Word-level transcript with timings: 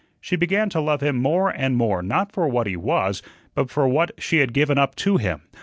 She 0.19 0.35
began 0.35 0.67
to 0.71 0.81
love 0.81 1.01
him 1.03 1.17
more 1.21 1.49
and 1.51 1.77
more, 1.77 2.01
not 2.01 2.31
for 2.31 2.47
what 2.47 2.65
he 2.65 2.75
was, 2.75 3.21
but 3.53 3.69
for 3.69 3.87
what 3.87 4.09
she 4.17 4.39
had 4.39 4.51
given 4.51 4.79
up 4.79 4.95
to 4.95 5.17
him. 5.17 5.43